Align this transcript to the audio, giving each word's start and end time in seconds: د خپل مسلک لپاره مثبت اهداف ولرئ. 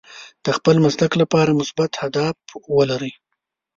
د 0.45 0.47
خپل 0.57 0.75
مسلک 0.85 1.11
لپاره 1.21 1.57
مثبت 1.59 1.89
اهداف 2.03 2.35
ولرئ. 2.77 3.13